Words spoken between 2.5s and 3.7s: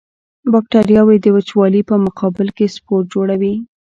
کې سپور جوړوي.